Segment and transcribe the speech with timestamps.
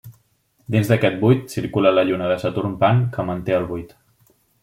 [0.75, 3.93] Dins d'aquest buit, circula la lluna de Saturn Pan que manté el buit.